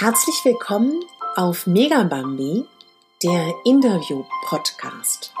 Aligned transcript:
Herzlich 0.00 0.42
willkommen 0.44 1.04
auf 1.36 1.66
Megabambi, 1.66 2.64
der 3.22 3.52
Interview-Podcast. 3.66 5.34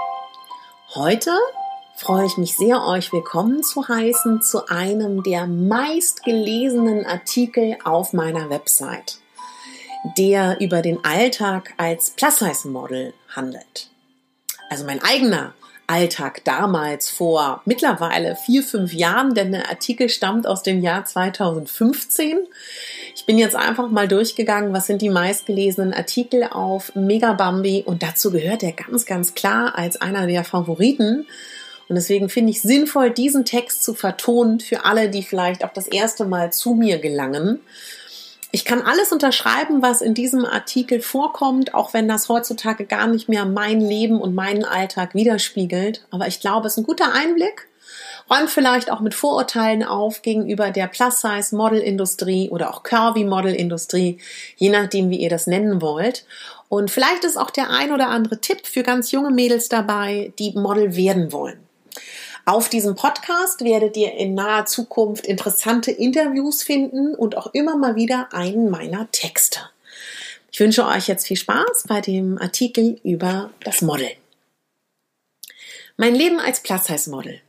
Heute 0.94 1.30
freue 1.96 2.26
ich 2.26 2.36
mich 2.36 2.58
sehr, 2.58 2.84
euch 2.84 3.10
willkommen 3.10 3.62
zu 3.62 3.88
heißen 3.88 4.42
zu 4.42 4.68
einem 4.68 5.22
der 5.22 5.46
meistgelesenen 5.46 7.06
Artikel 7.06 7.78
auf 7.84 8.12
meiner 8.12 8.50
Website, 8.50 9.20
der 10.18 10.60
über 10.60 10.82
den 10.82 11.02
Alltag 11.06 11.72
als 11.78 12.10
Plus-Size-Model 12.10 13.14
handelt. 13.34 13.88
Also 14.68 14.84
mein 14.84 15.02
eigener 15.02 15.54
Alltag 15.90 16.44
damals 16.44 17.10
vor 17.10 17.62
mittlerweile 17.64 18.36
vier, 18.36 18.62
fünf 18.62 18.92
Jahren, 18.92 19.34
denn 19.34 19.50
der 19.50 19.68
Artikel 19.68 20.08
stammt 20.08 20.46
aus 20.46 20.62
dem 20.62 20.82
Jahr 20.82 21.04
2015. 21.04 22.38
Ich 23.16 23.26
bin 23.26 23.38
jetzt 23.38 23.56
einfach 23.56 23.90
mal 23.90 24.06
durchgegangen, 24.06 24.72
was 24.72 24.86
sind 24.86 25.02
die 25.02 25.10
meistgelesenen 25.10 25.92
Artikel 25.92 26.44
auf 26.44 26.94
Megabambi 26.94 27.82
und 27.84 28.04
dazu 28.04 28.30
gehört 28.30 28.62
er 28.62 28.70
ganz, 28.70 29.04
ganz 29.04 29.34
klar 29.34 29.76
als 29.76 30.00
einer 30.00 30.28
der 30.28 30.44
Favoriten. 30.44 31.26
Und 31.88 31.96
deswegen 31.96 32.28
finde 32.28 32.52
ich 32.52 32.62
sinnvoll, 32.62 33.10
diesen 33.10 33.44
Text 33.44 33.82
zu 33.82 33.94
vertonen 33.94 34.60
für 34.60 34.84
alle, 34.84 35.10
die 35.10 35.24
vielleicht 35.24 35.64
auch 35.64 35.72
das 35.72 35.88
erste 35.88 36.24
Mal 36.24 36.52
zu 36.52 36.74
mir 36.74 36.98
gelangen 36.98 37.58
ich 38.52 38.64
kann 38.64 38.82
alles 38.82 39.12
unterschreiben, 39.12 39.82
was 39.82 40.00
in 40.00 40.14
diesem 40.14 40.44
Artikel 40.44 41.00
vorkommt, 41.00 41.74
auch 41.74 41.94
wenn 41.94 42.08
das 42.08 42.28
heutzutage 42.28 42.84
gar 42.84 43.06
nicht 43.06 43.28
mehr 43.28 43.44
mein 43.44 43.80
Leben 43.80 44.20
und 44.20 44.34
meinen 44.34 44.64
Alltag 44.64 45.14
widerspiegelt. 45.14 46.04
Aber 46.10 46.26
ich 46.26 46.40
glaube, 46.40 46.66
es 46.66 46.74
ist 46.74 46.78
ein 46.78 46.86
guter 46.86 47.12
Einblick. 47.12 47.68
Räumt 48.28 48.50
vielleicht 48.50 48.90
auch 48.90 49.00
mit 49.00 49.14
Vorurteilen 49.14 49.82
auf 49.82 50.22
gegenüber 50.22 50.70
der 50.70 50.86
Plus-Size-Model-Industrie 50.86 52.50
oder 52.50 52.72
auch 52.72 52.82
Curvy-Model-Industrie, 52.82 54.18
je 54.56 54.68
nachdem, 54.68 55.10
wie 55.10 55.18
ihr 55.18 55.30
das 55.30 55.46
nennen 55.46 55.82
wollt. 55.82 56.24
Und 56.68 56.90
vielleicht 56.90 57.24
ist 57.24 57.36
auch 57.36 57.50
der 57.50 57.70
ein 57.70 57.92
oder 57.92 58.08
andere 58.08 58.40
Tipp 58.40 58.66
für 58.66 58.84
ganz 58.84 59.10
junge 59.10 59.32
Mädels 59.32 59.68
dabei, 59.68 60.32
die 60.38 60.52
Model 60.52 60.94
werden 60.94 61.32
wollen. 61.32 61.69
Auf 62.46 62.68
diesem 62.68 62.94
Podcast 62.94 63.62
werdet 63.62 63.96
ihr 63.96 64.14
in 64.14 64.34
naher 64.34 64.64
Zukunft 64.64 65.26
interessante 65.26 65.90
Interviews 65.90 66.62
finden 66.62 67.14
und 67.14 67.36
auch 67.36 67.52
immer 67.52 67.76
mal 67.76 67.96
wieder 67.96 68.32
einen 68.32 68.70
meiner 68.70 69.10
Texte. 69.10 69.60
Ich 70.50 70.58
wünsche 70.58 70.86
euch 70.86 71.06
jetzt 71.06 71.26
viel 71.26 71.36
Spaß 71.36 71.84
bei 71.86 72.00
dem 72.00 72.38
Artikel 72.38 72.98
über 73.04 73.50
das 73.62 73.82
Modeln. 73.82 74.16
Mein 75.96 76.14
Leben 76.14 76.40
als 76.40 76.60
Plus-Size-Model. 76.60 77.40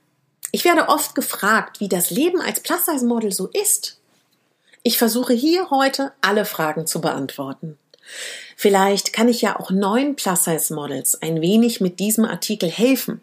Ich 0.52 0.66
werde 0.66 0.89
oft 0.89 1.16
gefragt, 1.16 1.80
wie 1.80 1.88
das 1.88 2.09
Leben 2.12 2.42
als 2.42 2.59
Plus-Size-Model 2.59 3.31
so 3.31 3.47
ist. 3.47 3.97
Ich 4.84 4.97
versuche 4.97 5.34
hier 5.34 5.69
heute 5.69 6.12
alle 6.19 6.44
Fragen 6.44 6.86
zu 6.86 7.00
beantworten. 7.00 7.78
Vielleicht 8.58 9.14
kann 9.14 9.30
ich 9.30 9.42
ja 9.42 9.58
auch 9.58 9.72
neuen 9.72 10.17
Plus-Size-Models 10.17 11.22
ein 11.22 11.42
wenig 11.42 11.80
mit 11.80 12.00
diesem 12.00 12.25
Artikel 12.25 12.69
helfen 12.69 13.22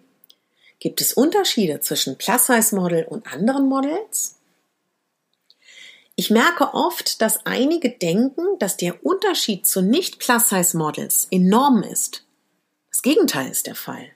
Gibt 0.80 1.00
es 1.00 1.12
Unterschiede 1.12 1.80
zwischen 1.80 2.18
Plus-Size-Model 2.18 3.04
und 3.04 3.26
anderen 3.26 3.68
Models? 3.68 4.36
Ich 6.14 6.30
merke 6.30 6.74
oft, 6.74 7.20
dass 7.20 7.46
einige 7.46 7.90
denken, 7.90 8.42
dass 8.58 8.76
der 8.76 9.04
Unterschied 9.04 9.66
zu 9.66 9.82
nicht 9.82 10.18
Plus-Size-Models 10.20 11.28
enorm 11.30 11.82
ist. 11.82 12.24
Das 12.90 13.02
Gegenteil 13.02 13.50
ist 13.50 13.66
der 13.66 13.74
Fall. 13.74 14.10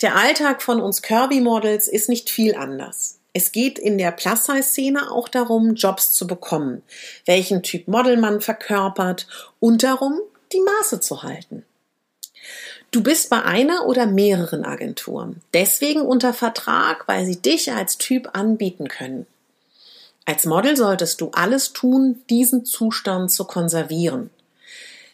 Der 0.00 0.14
Alltag 0.14 0.62
von 0.62 0.80
uns 0.80 1.02
Curvy-Models 1.02 1.88
ist 1.88 2.08
nicht 2.08 2.30
viel 2.30 2.54
anders. 2.54 3.18
Es 3.32 3.52
geht 3.52 3.78
in 3.78 3.98
der 3.98 4.10
Plus-Size-Szene 4.10 5.10
auch 5.10 5.28
darum, 5.28 5.74
Jobs 5.74 6.12
zu 6.12 6.26
bekommen, 6.26 6.82
welchen 7.24 7.62
Typ 7.62 7.88
Model 7.88 8.16
man 8.16 8.40
verkörpert 8.40 9.26
und 9.60 9.82
darum, 9.82 10.20
die 10.52 10.60
Maße 10.60 11.00
zu 11.00 11.22
halten. 11.22 11.64
Du 12.90 13.02
bist 13.02 13.28
bei 13.28 13.42
einer 13.42 13.86
oder 13.86 14.06
mehreren 14.06 14.64
Agenturen, 14.64 15.42
deswegen 15.52 16.00
unter 16.00 16.32
Vertrag, 16.32 17.06
weil 17.06 17.26
sie 17.26 17.36
dich 17.36 17.70
als 17.72 17.98
Typ 17.98 18.30
anbieten 18.32 18.88
können. 18.88 19.26
Als 20.24 20.46
Model 20.46 20.74
solltest 20.74 21.20
du 21.20 21.30
alles 21.32 21.74
tun, 21.74 22.22
diesen 22.30 22.64
Zustand 22.64 23.30
zu 23.30 23.44
konservieren. 23.44 24.30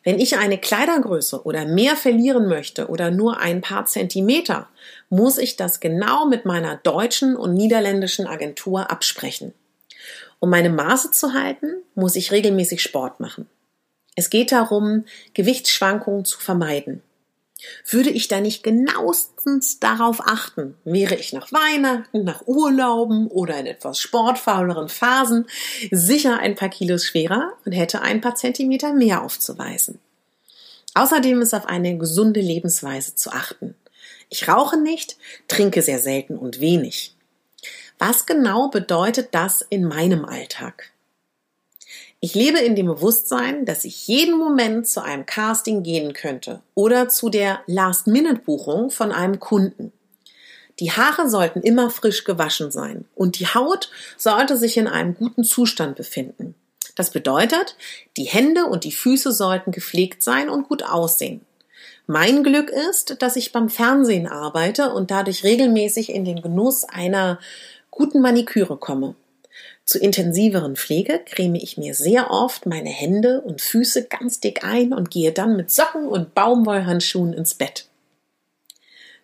Wenn 0.05 0.21
ich 0.21 0.37
eine 0.37 0.59
Kleidergröße 0.59 1.45
oder 1.45 1.67
mehr 1.67 1.97
verlieren 1.97 2.47
möchte 2.47 2.89
oder 2.89 3.11
nur 3.11 3.41
ein 3.41 3.61
paar 3.61 3.87
Zentimeter, 3.87 4.69
muss 5.09 5.39
ich 5.39 5.57
das 5.57 5.81
genau 5.81 6.27
mit 6.27 6.45
meiner 6.45 6.77
deutschen 6.77 7.37
und 7.37 7.55
niederländischen 7.55 8.27
Agentur 8.29 8.91
absprechen. 8.91 9.53
Um 10.39 10.51
meine 10.51 10.71
Maße 10.71 11.11
zu 11.11 11.33
halten, 11.33 11.75
muss 11.97 12.15
ich 12.15 12.31
regelmäßig 12.31 12.83
Sport 12.83 13.19
machen. 13.19 13.49
Es 14.15 14.31
geht 14.31 14.53
darum, 14.53 15.07
Gewichtsschwankungen 15.33 16.25
zu 16.25 16.39
vermeiden. 16.39 17.03
Würde 17.89 18.11
ich 18.11 18.29
da 18.29 18.41
nicht 18.41 18.63
genauestens 18.63 19.79
darauf 19.79 20.21
achten, 20.21 20.77
wäre 20.85 21.15
ich 21.15 21.33
nach 21.33 21.53
Weihnachten, 21.53 22.25
nach 22.25 22.47
Urlauben 22.47 23.29
oder 23.29 23.59
in 23.59 23.67
etwas 23.67 23.99
sportfauleren 24.01 24.89
Phasen 24.89 25.47
sicher 25.91 26.39
ein 26.39 26.55
paar 26.55 26.69
Kilos 26.71 27.05
schwerer 27.05 27.53
und 27.65 27.73
hätte 27.73 28.03
ein 28.03 28.21
paar 28.21 28.35
Zentimeter 28.35 28.93
mehr 28.93 29.23
aufzuweisen. 29.23 29.99
Außerdem 30.95 31.43
ist 31.43 31.55
auf 31.55 31.67
eine 31.67 31.99
gesunde 31.99 32.41
Lebensweise 32.41 33.15
zu 33.15 33.31
achten. 33.31 33.75
Ich 34.29 34.49
rauche 34.49 34.79
nicht, 34.81 35.17
trinke 35.49 35.83
sehr 35.83 35.99
selten 35.99 36.39
und 36.39 36.61
wenig. 36.61 37.15
Was 37.99 38.27
genau 38.27 38.69
bedeutet 38.69 39.29
das 39.33 39.65
in 39.69 39.85
meinem 39.85 40.25
Alltag? 40.25 40.94
Ich 42.25 42.35
lebe 42.35 42.59
in 42.59 42.75
dem 42.75 42.87
Bewusstsein, 42.87 43.67
dass 43.67 43.85
ich 43.85 44.09
jeden 44.09 44.39
Moment 44.39 44.89
zu 44.89 45.03
einem 45.03 45.27
Casting 45.27 45.83
gehen 45.83 46.15
könnte 46.15 46.63
oder 46.73 47.11
zu 47.11 47.29
der 47.29 47.61
Last-Minute-Buchung 47.67 48.91
von 48.91 49.13
einem 49.13 49.41
Kunden. 49.41 49.93
Die 50.81 50.91
Haare 50.91 51.29
sollten 51.29 51.61
immer 51.61 51.91
frisch 51.91 52.25
gewaschen 52.25 52.71
sein 52.71 53.05
und 53.15 53.39
die 53.39 53.49
Haut 53.49 53.91
sollte 54.17 54.57
sich 54.57 54.79
in 54.79 54.87
einem 54.87 55.15
guten 55.15 55.45
Zustand 55.45 55.97
befinden. 55.97 56.55
Das 56.97 57.11
bedeutet, 57.11 57.77
die 58.17 58.25
Hände 58.25 58.65
und 58.65 58.85
die 58.85 58.93
Füße 58.93 59.31
sollten 59.31 59.71
gepflegt 59.71 60.23
sein 60.23 60.49
und 60.49 60.67
gut 60.67 60.83
aussehen. 60.83 61.43
Mein 62.07 62.43
Glück 62.43 62.71
ist, 62.71 63.21
dass 63.21 63.37
ich 63.37 63.53
beim 63.53 63.69
Fernsehen 63.69 64.29
arbeite 64.29 64.95
und 64.95 65.11
dadurch 65.11 65.45
regelmäßig 65.45 66.09
in 66.09 66.25
den 66.25 66.41
Genuss 66.41 66.85
einer 66.85 67.39
guten 67.91 68.23
Maniküre 68.23 68.79
komme. 68.79 69.15
Zur 69.85 70.01
intensiveren 70.01 70.77
Pflege 70.77 71.21
creme 71.25 71.57
ich 71.57 71.77
mir 71.77 71.95
sehr 71.95 72.31
oft 72.31 72.65
meine 72.65 72.89
Hände 72.89 73.43
und 73.43 73.61
Füße 73.61 74.05
ganz 74.05 74.41
dick 74.41 74.65
ein 74.65 74.95
und 74.95 75.11
gehe 75.11 75.33
dann 75.33 75.57
mit 75.57 75.71
Socken 75.71 76.09
und 76.09 76.35
Baumwollhandschuhen 76.35 77.35
ins 77.35 77.55
Bett. 77.55 77.89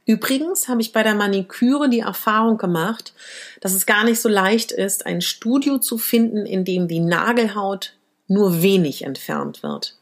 Übrigens 0.05 0.69
habe 0.69 0.81
ich 0.81 0.93
bei 0.93 1.03
der 1.03 1.15
Maniküre 1.15 1.89
die 1.89 2.01
Erfahrung 2.01 2.59
gemacht, 2.59 3.15
dass 3.61 3.75
es 3.75 3.87
gar 3.87 4.05
nicht 4.05 4.21
so 4.21 4.29
leicht 4.29 4.73
ist, 4.73 5.07
ein 5.07 5.21
Studio 5.21 5.79
zu 5.79 5.99
finden, 5.99 6.47
in 6.47 6.65
dem 6.65 6.89
die 6.89 7.01
Nagelhaut 7.01 7.95
nur 8.27 8.63
wenig 8.63 9.05
entfernt 9.05 9.63
wird. 9.63 9.97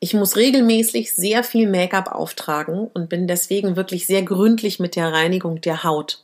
Ich 0.00 0.14
muss 0.14 0.36
regelmäßig 0.36 1.14
sehr 1.14 1.44
viel 1.44 1.70
Make-up 1.70 2.12
auftragen 2.12 2.90
und 2.92 3.08
bin 3.08 3.26
deswegen 3.26 3.76
wirklich 3.76 4.06
sehr 4.06 4.22
gründlich 4.22 4.78
mit 4.78 4.96
der 4.96 5.12
Reinigung 5.12 5.60
der 5.60 5.84
Haut. 5.84 6.23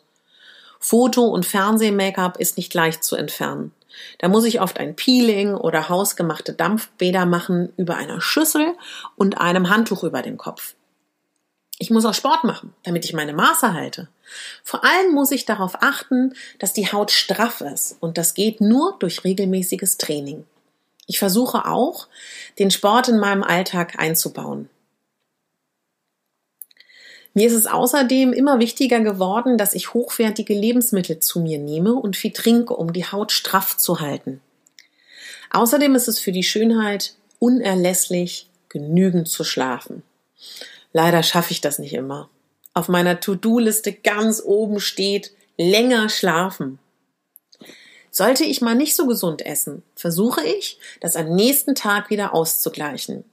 Foto- 0.80 1.28
und 1.28 1.46
Fernseh-Make-up 1.46 2.38
ist 2.38 2.56
nicht 2.56 2.72
leicht 2.74 3.04
zu 3.04 3.14
entfernen. 3.14 3.72
Da 4.18 4.28
muss 4.28 4.44
ich 4.44 4.60
oft 4.60 4.78
ein 4.78 4.96
Peeling 4.96 5.54
oder 5.54 5.88
hausgemachte 5.88 6.54
Dampfbäder 6.54 7.26
machen 7.26 7.72
über 7.76 7.96
einer 7.96 8.20
Schüssel 8.20 8.74
und 9.16 9.38
einem 9.38 9.68
Handtuch 9.68 10.04
über 10.04 10.22
dem 10.22 10.38
Kopf. 10.38 10.74
Ich 11.78 11.90
muss 11.90 12.04
auch 12.04 12.14
Sport 12.14 12.44
machen, 12.44 12.74
damit 12.82 13.04
ich 13.04 13.12
meine 13.12 13.32
Maße 13.32 13.72
halte. 13.72 14.08
Vor 14.62 14.84
allem 14.84 15.12
muss 15.12 15.30
ich 15.30 15.44
darauf 15.44 15.82
achten, 15.82 16.34
dass 16.58 16.72
die 16.72 16.90
Haut 16.92 17.10
straff 17.10 17.60
ist 17.60 17.96
und 18.00 18.16
das 18.16 18.34
geht 18.34 18.60
nur 18.60 18.96
durch 18.98 19.24
regelmäßiges 19.24 19.96
Training. 19.98 20.44
Ich 21.06 21.18
versuche 21.18 21.66
auch, 21.66 22.06
den 22.58 22.70
Sport 22.70 23.08
in 23.08 23.18
meinem 23.18 23.42
Alltag 23.42 23.98
einzubauen. 23.98 24.68
Mir 27.32 27.46
ist 27.46 27.54
es 27.54 27.66
außerdem 27.66 28.32
immer 28.32 28.58
wichtiger 28.58 29.00
geworden, 29.00 29.56
dass 29.56 29.74
ich 29.74 29.94
hochwertige 29.94 30.54
Lebensmittel 30.54 31.20
zu 31.20 31.40
mir 31.40 31.58
nehme 31.58 31.94
und 31.94 32.16
viel 32.16 32.32
trinke, 32.32 32.74
um 32.74 32.92
die 32.92 33.06
Haut 33.06 33.30
straff 33.30 33.76
zu 33.76 34.00
halten. 34.00 34.40
Außerdem 35.50 35.94
ist 35.94 36.08
es 36.08 36.18
für 36.18 36.32
die 36.32 36.42
Schönheit 36.42 37.14
unerlässlich, 37.38 38.48
genügend 38.68 39.28
zu 39.28 39.44
schlafen. 39.44 40.02
Leider 40.92 41.22
schaffe 41.22 41.52
ich 41.52 41.60
das 41.60 41.78
nicht 41.78 41.94
immer. 41.94 42.28
Auf 42.74 42.88
meiner 42.88 43.20
To-Do-Liste 43.20 43.92
ganz 43.92 44.42
oben 44.44 44.80
steht 44.80 45.32
länger 45.56 46.08
schlafen. 46.08 46.78
Sollte 48.10 48.44
ich 48.44 48.60
mal 48.60 48.74
nicht 48.74 48.96
so 48.96 49.06
gesund 49.06 49.44
essen, 49.44 49.82
versuche 49.94 50.42
ich, 50.44 50.78
das 51.00 51.14
am 51.14 51.34
nächsten 51.34 51.74
Tag 51.74 52.10
wieder 52.10 52.34
auszugleichen. 52.34 53.24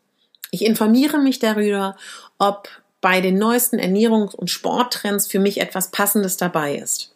Ich 0.52 0.64
informiere 0.64 1.18
mich 1.20 1.40
darüber, 1.40 1.98
ob 2.38 2.70
bei 3.08 3.22
den 3.22 3.38
neuesten 3.38 3.80
Ernährungs- 3.80 4.36
und 4.36 4.50
Sporttrends 4.50 5.28
für 5.28 5.40
mich 5.40 5.62
etwas 5.62 5.92
Passendes 5.92 6.36
dabei 6.36 6.76
ist. 6.76 7.14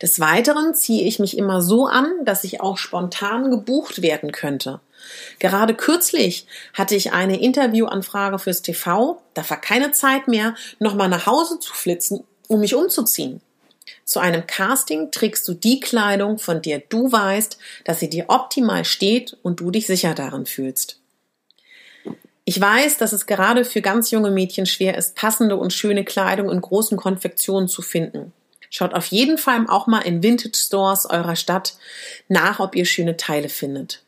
Des 0.00 0.20
Weiteren 0.20 0.76
ziehe 0.76 1.08
ich 1.08 1.18
mich 1.18 1.36
immer 1.36 1.60
so 1.60 1.86
an, 1.86 2.06
dass 2.24 2.44
ich 2.44 2.60
auch 2.60 2.78
spontan 2.78 3.50
gebucht 3.50 4.00
werden 4.00 4.30
könnte. 4.30 4.78
Gerade 5.40 5.74
kürzlich 5.74 6.46
hatte 6.72 6.94
ich 6.94 7.12
eine 7.12 7.40
Interviewanfrage 7.40 8.38
fürs 8.38 8.62
TV. 8.62 9.20
Da 9.34 9.50
war 9.50 9.60
keine 9.60 9.90
Zeit 9.90 10.28
mehr, 10.28 10.54
nochmal 10.78 11.08
nach 11.08 11.26
Hause 11.26 11.58
zu 11.58 11.74
flitzen, 11.74 12.22
um 12.46 12.60
mich 12.60 12.76
umzuziehen. 12.76 13.40
Zu 14.04 14.20
einem 14.20 14.46
Casting 14.46 15.10
trägst 15.10 15.48
du 15.48 15.54
die 15.54 15.80
Kleidung, 15.80 16.38
von 16.38 16.62
der 16.62 16.78
du 16.78 17.10
weißt, 17.10 17.58
dass 17.84 17.98
sie 17.98 18.08
dir 18.08 18.26
optimal 18.28 18.84
steht 18.84 19.36
und 19.42 19.58
du 19.58 19.72
dich 19.72 19.88
sicher 19.88 20.14
darin 20.14 20.46
fühlst. 20.46 21.00
Ich 22.48 22.58
weiß, 22.58 22.96
dass 22.96 23.12
es 23.12 23.26
gerade 23.26 23.62
für 23.66 23.82
ganz 23.82 24.10
junge 24.10 24.30
Mädchen 24.30 24.64
schwer 24.64 24.96
ist, 24.96 25.14
passende 25.14 25.56
und 25.56 25.70
schöne 25.70 26.02
Kleidung 26.02 26.48
in 26.50 26.62
großen 26.62 26.96
Konfektionen 26.96 27.68
zu 27.68 27.82
finden. 27.82 28.32
Schaut 28.70 28.94
auf 28.94 29.04
jeden 29.08 29.36
Fall 29.36 29.66
auch 29.68 29.86
mal 29.86 30.00
in 30.00 30.22
Vintage 30.22 30.56
Stores 30.56 31.04
eurer 31.04 31.36
Stadt 31.36 31.74
nach, 32.28 32.58
ob 32.58 32.74
ihr 32.74 32.86
schöne 32.86 33.18
Teile 33.18 33.50
findet. 33.50 34.02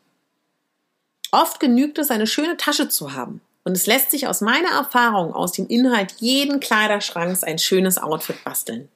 Oft 1.29 1.59
genügt 1.59 1.99
es, 1.99 2.09
eine 2.09 2.25
schöne 2.25 2.57
Tasche 2.57 2.89
zu 2.89 3.13
haben. 3.13 3.41
Und 3.63 3.77
es 3.77 3.85
lässt 3.85 4.09
sich 4.09 4.25
aus 4.25 4.41
meiner 4.41 4.71
Erfahrung 4.71 5.35
aus 5.35 5.51
dem 5.51 5.67
Inhalt 5.67 6.15
jeden 6.17 6.59
Kleiderschranks 6.59 7.43
ein 7.43 7.59
schönes 7.59 7.99
Outfit 7.99 8.43
basteln. 8.43 8.89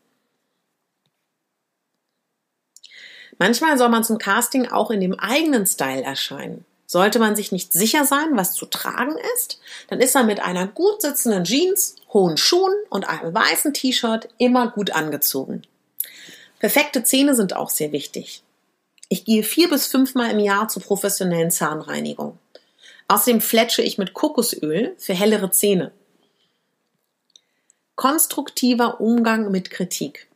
Manchmal 3.37 3.77
soll 3.77 3.89
man 3.89 4.03
zum 4.03 4.17
Casting 4.17 4.69
auch 4.69 4.89
in 4.89 5.01
dem 5.01 5.13
eigenen 5.13 5.67
Style 5.67 6.01
erscheinen. 6.01 6.65
Sollte 6.87 7.19
man 7.19 7.35
sich 7.35 7.51
nicht 7.51 7.73
sicher 7.73 8.05
sein, 8.05 8.29
was 8.33 8.53
zu 8.53 8.65
tragen 8.65 9.15
ist, 9.35 9.59
dann 9.87 9.99
ist 9.99 10.13
man 10.13 10.27
mit 10.27 10.39
einer 10.39 10.67
gut 10.67 11.01
sitzenden 11.01 11.43
Jeans, 11.43 11.95
hohen 12.13 12.37
Schuhen 12.37 12.73
und 12.89 13.09
einem 13.09 13.33
weißen 13.33 13.73
T-Shirt 13.73 14.29
immer 14.37 14.69
gut 14.69 14.91
angezogen. 14.91 15.63
Perfekte 16.59 17.03
Zähne 17.03 17.35
sind 17.35 17.55
auch 17.55 17.69
sehr 17.69 17.91
wichtig. 17.91 18.43
Ich 19.09 19.25
gehe 19.25 19.43
vier 19.43 19.69
bis 19.69 19.87
fünfmal 19.87 20.31
im 20.31 20.39
Jahr 20.39 20.67
zur 20.67 20.81
professionellen 20.81 21.51
Zahnreinigung. 21.51 22.37
Außerdem 23.07 23.41
fletsche 23.41 23.81
ich 23.81 23.97
mit 23.97 24.13
Kokosöl 24.13 24.95
für 24.97 25.13
hellere 25.13 25.51
Zähne. 25.51 25.91
Konstruktiver 27.95 28.99
Umgang 28.99 29.51
mit 29.51 29.69
Kritik. 29.69 30.27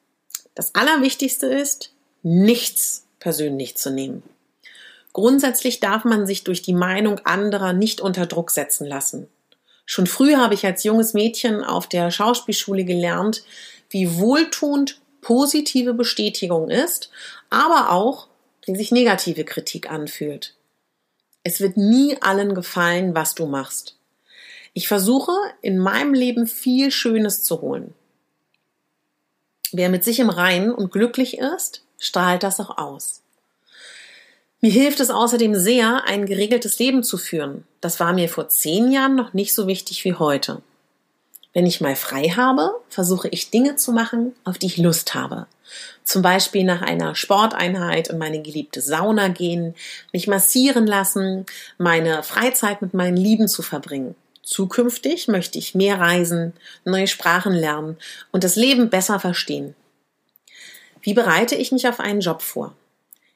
Das 0.55 0.75
Allerwichtigste 0.75 1.47
ist, 1.47 1.93
nichts 2.21 3.05
persönlich 3.19 3.77
zu 3.77 3.91
nehmen. 3.91 4.23
Grundsätzlich 5.19 5.81
darf 5.81 6.05
man 6.05 6.25
sich 6.25 6.45
durch 6.45 6.61
die 6.61 6.71
Meinung 6.71 7.19
anderer 7.25 7.73
nicht 7.73 7.99
unter 7.99 8.25
Druck 8.25 8.51
setzen 8.51 8.87
lassen. 8.87 9.27
Schon 9.85 10.07
früh 10.07 10.37
habe 10.37 10.53
ich 10.53 10.65
als 10.65 10.85
junges 10.85 11.13
Mädchen 11.13 11.61
auf 11.61 11.87
der 11.87 12.09
Schauspielschule 12.09 12.85
gelernt, 12.85 13.43
wie 13.89 14.17
wohltuend 14.17 15.01
positive 15.19 15.93
Bestätigung 15.93 16.69
ist, 16.69 17.11
aber 17.49 17.91
auch, 17.91 18.29
wie 18.63 18.77
sich 18.77 18.93
negative 18.93 19.43
Kritik 19.43 19.91
anfühlt. 19.91 20.55
Es 21.43 21.59
wird 21.59 21.75
nie 21.75 22.15
allen 22.21 22.55
gefallen, 22.55 23.13
was 23.13 23.35
du 23.35 23.45
machst. 23.45 23.97
Ich 24.71 24.87
versuche 24.87 25.33
in 25.61 25.79
meinem 25.79 26.13
Leben 26.13 26.47
viel 26.47 26.91
Schönes 26.91 27.43
zu 27.43 27.59
holen. 27.59 27.93
Wer 29.73 29.89
mit 29.89 30.05
sich 30.05 30.21
im 30.21 30.29
Reinen 30.29 30.73
und 30.73 30.93
glücklich 30.93 31.39
ist, 31.39 31.83
strahlt 31.97 32.43
das 32.43 32.61
auch 32.61 32.77
aus. 32.77 33.18
Mir 34.61 34.71
hilft 34.71 34.99
es 34.99 35.09
außerdem 35.09 35.55
sehr, 35.55 36.03
ein 36.05 36.25
geregeltes 36.25 36.79
Leben 36.79 37.01
zu 37.01 37.17
führen. 37.17 37.63
Das 37.79 38.01
war 38.01 38.11
mir 38.11 38.27
vor 38.27 38.49
zehn 38.49 38.91
Jahren 38.91 39.15
noch 39.15 39.33
nicht 39.33 39.53
so 39.53 39.67
wichtig 39.67 40.03
wie 40.03 40.15
heute. 40.15 40.61
Wenn 41.53 41.65
ich 41.65 41.79
mal 41.79 41.95
frei 41.95 42.29
habe, 42.35 42.71
versuche 42.89 43.29
ich 43.29 43.51
Dinge 43.51 43.77
zu 43.77 43.93
machen, 43.93 44.33
auf 44.43 44.57
die 44.57 44.67
ich 44.67 44.77
Lust 44.77 45.15
habe. 45.15 45.47
Zum 46.03 46.21
Beispiel 46.21 46.63
nach 46.65 46.81
einer 46.81 47.15
Sporteinheit 47.15 48.09
in 48.09 48.17
meine 48.17 48.41
geliebte 48.41 48.81
Sauna 48.81 49.29
gehen, 49.29 49.75
mich 50.11 50.27
massieren 50.27 50.85
lassen, 50.85 51.45
meine 51.77 52.21
Freizeit 52.23 52.81
mit 52.81 52.93
meinen 52.93 53.17
Lieben 53.17 53.47
zu 53.47 53.61
verbringen. 53.61 54.15
Zukünftig 54.43 55.27
möchte 55.27 55.57
ich 55.57 55.73
mehr 55.73 55.99
reisen, 55.99 56.53
neue 56.83 57.07
Sprachen 57.07 57.53
lernen 57.53 57.97
und 58.31 58.43
das 58.43 58.55
Leben 58.55 58.89
besser 58.89 59.19
verstehen. 59.19 59.75
Wie 61.01 61.13
bereite 61.13 61.55
ich 61.55 61.71
mich 61.71 61.87
auf 61.87 61.99
einen 61.99 62.19
Job 62.19 62.41
vor? 62.41 62.75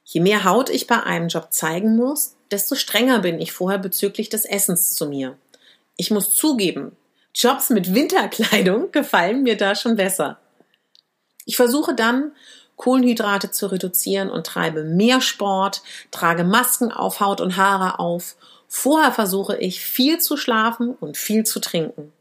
Je 0.04 0.22
mehr 0.22 0.44
Haut 0.44 0.70
ich 0.70 0.88
bei 0.88 1.02
einem 1.02 1.28
Job 1.28 1.48
zeigen 1.52 1.96
muss, 1.96 2.36
desto 2.52 2.76
strenger 2.76 3.20
bin 3.20 3.40
ich 3.40 3.52
vorher 3.52 3.80
bezüglich 3.80 4.30
des 4.30 4.46
Essens 4.46 4.94
zu 4.94 5.08
mir. 5.08 5.38
Ich 5.96 6.12
muss 6.12 6.36
zugeben, 6.36 6.96
Jobs 7.34 7.70
mit 7.70 7.94
Winterkleidung 7.94 8.92
gefallen 8.92 9.44
mir 9.44 9.58
da 9.58 9.76
schon 9.76 9.96
besser. 9.96 10.40
Ich 11.46 11.56
versuche 11.56 11.96
dann, 11.96 12.32
Kohlenhydrate 12.76 13.52
zu 13.52 13.68
reduzieren 13.68 14.30
und 14.30 14.46
treibe 14.46 14.84
mehr 14.84 15.22
Sport, 15.22 15.84
trage 16.12 16.44
Masken 16.44 16.92
auf 16.92 17.20
Haut 17.20 17.42
und 17.42 17.58
Haare 17.58 18.00
auf. 18.00 18.36
Vorher 18.68 19.12
versuche 19.12 19.58
ich 19.58 19.82
viel 19.82 20.20
zu 20.20 20.38
schlafen 20.38 20.96
und 21.00 21.18
viel 21.18 21.44
zu 21.44 21.60
trinken. 21.60 22.12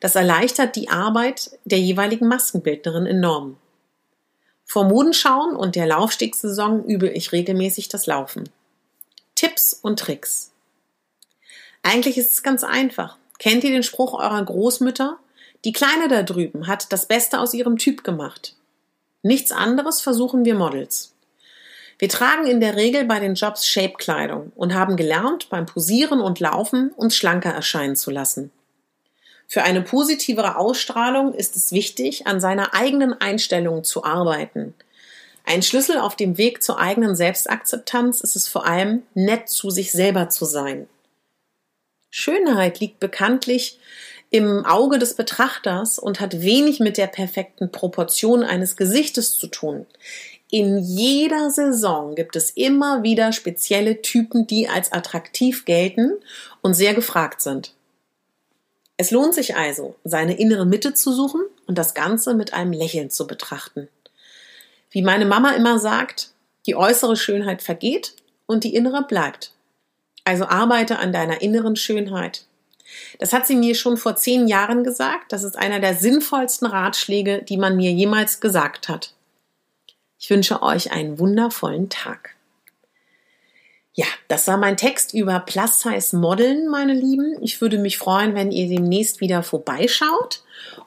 Das 0.00 0.14
erleichtert 0.14 0.76
die 0.76 0.88
Arbeit 0.88 1.50
der 1.64 1.80
jeweiligen 1.80 2.28
Maskenbildnerin 2.28 3.06
enorm. 3.06 3.56
Vor 4.68 4.84
Modenschauen 4.84 5.54
und 5.54 5.76
der 5.76 5.86
Laufstegsaison 5.86 6.84
übe 6.84 7.08
ich 7.08 7.30
regelmäßig 7.30 7.88
das 7.88 8.06
Laufen. 8.06 8.48
Tipps 9.36 9.72
und 9.72 10.00
Tricks. 10.00 10.50
Eigentlich 11.84 12.18
ist 12.18 12.32
es 12.32 12.42
ganz 12.42 12.64
einfach. 12.64 13.16
Kennt 13.38 13.62
ihr 13.62 13.70
den 13.70 13.84
Spruch 13.84 14.14
eurer 14.14 14.44
Großmütter? 14.44 15.18
Die 15.64 15.72
Kleine 15.72 16.08
da 16.08 16.24
drüben 16.24 16.66
hat 16.66 16.92
das 16.92 17.06
Beste 17.06 17.38
aus 17.38 17.54
ihrem 17.54 17.78
Typ 17.78 18.02
gemacht. 18.02 18.56
Nichts 19.22 19.52
anderes 19.52 20.00
versuchen 20.00 20.44
wir 20.44 20.56
Models. 20.56 21.14
Wir 21.98 22.08
tragen 22.08 22.46
in 22.46 22.60
der 22.60 22.74
Regel 22.74 23.04
bei 23.04 23.20
den 23.20 23.34
Jobs 23.34 23.66
Shape-Kleidung 23.66 24.52
und 24.56 24.74
haben 24.74 24.96
gelernt, 24.96 25.48
beim 25.48 25.66
Posieren 25.66 26.20
und 26.20 26.40
Laufen 26.40 26.90
uns 26.90 27.16
schlanker 27.16 27.50
erscheinen 27.50 27.96
zu 27.96 28.10
lassen. 28.10 28.50
Für 29.48 29.62
eine 29.62 29.82
positivere 29.82 30.56
Ausstrahlung 30.56 31.32
ist 31.32 31.56
es 31.56 31.72
wichtig, 31.72 32.26
an 32.26 32.40
seiner 32.40 32.74
eigenen 32.74 33.12
Einstellung 33.12 33.84
zu 33.84 34.04
arbeiten. 34.04 34.74
Ein 35.44 35.62
Schlüssel 35.62 35.98
auf 35.98 36.16
dem 36.16 36.38
Weg 36.38 36.62
zur 36.62 36.80
eigenen 36.80 37.14
Selbstakzeptanz 37.14 38.20
ist 38.20 38.34
es 38.34 38.48
vor 38.48 38.66
allem, 38.66 39.02
nett 39.14 39.48
zu 39.48 39.70
sich 39.70 39.92
selber 39.92 40.28
zu 40.28 40.44
sein. 40.44 40.88
Schönheit 42.10 42.80
liegt 42.80 42.98
bekanntlich 42.98 43.78
im 44.30 44.66
Auge 44.66 44.98
des 44.98 45.14
Betrachters 45.14 46.00
und 46.00 46.18
hat 46.18 46.42
wenig 46.42 46.80
mit 46.80 46.98
der 46.98 47.06
perfekten 47.06 47.70
Proportion 47.70 48.42
eines 48.42 48.76
Gesichtes 48.76 49.38
zu 49.38 49.46
tun. 49.46 49.86
In 50.50 50.78
jeder 50.78 51.50
Saison 51.50 52.14
gibt 52.14 52.34
es 52.34 52.50
immer 52.50 53.04
wieder 53.04 53.32
spezielle 53.32 54.02
Typen, 54.02 54.46
die 54.46 54.68
als 54.68 54.92
attraktiv 54.92 55.64
gelten 55.64 56.12
und 56.60 56.74
sehr 56.74 56.94
gefragt 56.94 57.40
sind. 57.40 57.72
Es 58.96 59.10
lohnt 59.10 59.34
sich 59.34 59.56
also, 59.56 59.96
seine 60.04 60.38
innere 60.38 60.64
Mitte 60.64 60.94
zu 60.94 61.12
suchen 61.12 61.42
und 61.66 61.76
das 61.76 61.94
Ganze 61.94 62.34
mit 62.34 62.54
einem 62.54 62.72
Lächeln 62.72 63.10
zu 63.10 63.26
betrachten. 63.26 63.88
Wie 64.90 65.02
meine 65.02 65.26
Mama 65.26 65.50
immer 65.50 65.78
sagt, 65.78 66.30
die 66.64 66.76
äußere 66.76 67.16
Schönheit 67.16 67.62
vergeht 67.62 68.14
und 68.46 68.64
die 68.64 68.74
innere 68.74 69.02
bleibt. 69.02 69.52
Also 70.24 70.46
arbeite 70.46 70.98
an 70.98 71.12
deiner 71.12 71.42
inneren 71.42 71.76
Schönheit. 71.76 72.46
Das 73.18 73.32
hat 73.32 73.46
sie 73.46 73.56
mir 73.56 73.74
schon 73.74 73.96
vor 73.96 74.16
zehn 74.16 74.48
Jahren 74.48 74.84
gesagt. 74.84 75.32
Das 75.32 75.42
ist 75.42 75.56
einer 75.56 75.80
der 75.80 75.94
sinnvollsten 75.94 76.66
Ratschläge, 76.66 77.42
die 77.42 77.58
man 77.58 77.76
mir 77.76 77.92
jemals 77.92 78.40
gesagt 78.40 78.88
hat. 78.88 79.12
Ich 80.18 80.30
wünsche 80.30 80.62
euch 80.62 80.92
einen 80.92 81.18
wundervollen 81.18 81.90
Tag. 81.90 82.35
Ja, 83.98 84.04
das 84.28 84.46
war 84.46 84.58
mein 84.58 84.76
Text 84.76 85.14
über 85.14 85.40
Plus-Size-Modeln, 85.40 86.68
meine 86.68 86.92
Lieben. 86.92 87.38
Ich 87.40 87.62
würde 87.62 87.78
mich 87.78 87.96
freuen, 87.96 88.34
wenn 88.34 88.52
ihr 88.52 88.68
demnächst 88.68 89.20
wieder 89.22 89.42
vorbeischaut. 89.42 90.42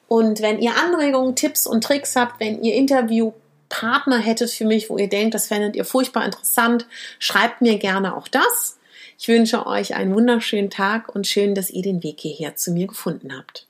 Und 0.08 0.44
wenn 0.44 0.60
ihr 0.60 0.76
Anregungen, 0.78 1.36
Tipps 1.36 1.66
und 1.66 1.84
Tricks 1.84 2.16
habt, 2.16 2.40
wenn 2.40 2.62
ihr 2.62 2.76
Interviewpartner 2.76 4.20
hättet 4.20 4.52
für 4.52 4.66
mich, 4.66 4.92
wo 4.92 5.00
ihr 5.00 5.10
denkt, 5.10 5.34
das 5.34 5.48
fändet 5.48 5.76
ihr 5.76 5.86
furchtbar 5.86 6.24
interessant, 6.24 6.86
schreibt 7.18 7.62
mir 7.62 7.80
gerne 7.80 8.16
auch 8.16 8.28
das. 8.28 8.78
Ich 9.18 9.28
wünsche 9.28 9.66
euch 9.66 9.96
einen 9.96 10.14
wunderschönen 10.14 10.70
Tag 10.70 11.14
und 11.14 11.26
schön, 11.26 11.56
dass 11.56 11.72
ihr 11.72 11.82
den 11.82 12.04
Weg 12.04 12.20
hierher 12.20 12.56
zu 12.56 12.72
mir 12.72 12.86
gefunden 12.86 13.36
habt. 13.36 13.69